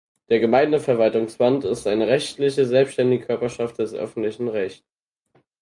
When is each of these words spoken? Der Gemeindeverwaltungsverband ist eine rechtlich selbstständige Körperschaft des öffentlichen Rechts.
Der 0.29 0.39
Gemeindeverwaltungsverband 0.39 1.63
ist 1.63 1.85
eine 1.85 2.07
rechtlich 2.07 2.55
selbstständige 2.55 3.23
Körperschaft 3.27 3.77
des 3.77 3.93
öffentlichen 3.93 4.47
Rechts. 4.47 4.83